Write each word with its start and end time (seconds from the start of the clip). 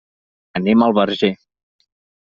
Anem 0.61 0.85
al 0.87 0.97
Verger. 1.01 1.33